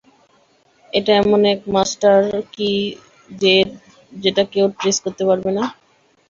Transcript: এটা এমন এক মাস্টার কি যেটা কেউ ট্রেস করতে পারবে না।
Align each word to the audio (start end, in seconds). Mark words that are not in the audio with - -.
এটা 0.93 1.11
এমন 1.21 1.41
এক 1.53 1.61
মাস্টার 1.75 2.17
কি 2.53 2.69
যেটা 4.11 4.43
কেউ 4.53 4.65
ট্রেস 4.77 4.97
করতে 5.05 5.23
পারবে 5.29 5.51
না। 5.57 5.63